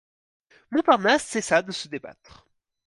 Montparnasse 0.71 1.25
cessa 1.27 1.61
de 1.61 1.71
se 1.71 1.87
débattre. 1.87 2.47